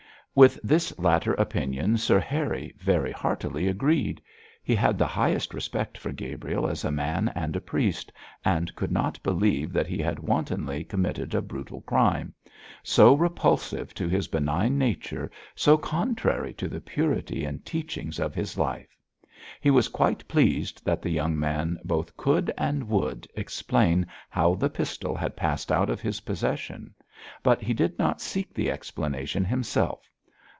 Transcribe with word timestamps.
With 0.33 0.57
this 0.63 0.97
latter 0.97 1.33
opinion 1.33 1.97
Sir 1.97 2.17
Harry 2.17 2.73
very 2.77 3.11
heartily 3.11 3.67
agreed. 3.67 4.21
He 4.63 4.73
had 4.75 4.97
the 4.97 5.05
highest 5.05 5.53
respect 5.53 5.97
for 5.97 6.13
Gabriel 6.13 6.67
as 6.69 6.85
a 6.85 6.89
man 6.91 7.29
and 7.35 7.53
a 7.53 7.59
priest, 7.59 8.13
and 8.45 8.73
could 8.73 8.93
not 8.93 9.21
believe 9.23 9.73
that 9.73 9.87
he 9.87 9.97
had 9.97 10.19
wantonly 10.19 10.85
committed 10.85 11.35
a 11.35 11.41
brutal 11.41 11.81
crime, 11.81 12.33
so 12.81 13.13
repulsive 13.13 13.93
to 13.95 14.07
his 14.07 14.29
benign 14.29 14.77
nature, 14.77 15.29
so 15.53 15.77
contrary 15.77 16.53
to 16.53 16.69
the 16.69 16.79
purity 16.79 17.43
and 17.43 17.65
teachings 17.65 18.17
of 18.17 18.33
his 18.33 18.57
life. 18.57 18.97
He 19.59 19.69
was 19.69 19.89
quite 19.89 20.23
satisfied 20.31 20.81
that 20.85 21.01
the 21.01 21.11
young 21.11 21.37
man 21.37 21.77
both 21.83 22.15
could, 22.15 22.53
and 22.57 22.87
would, 22.87 23.27
explain 23.35 24.07
how 24.29 24.53
the 24.55 24.69
pistol 24.69 25.13
had 25.13 25.35
passed 25.35 25.73
out 25.73 25.89
of 25.89 25.99
his 25.99 26.21
possession; 26.21 26.95
but 27.43 27.61
he 27.61 27.73
did 27.73 27.99
not 27.99 28.21
seek 28.21 28.53
the 28.53 28.71
explanation 28.71 29.43
himself. 29.43 30.07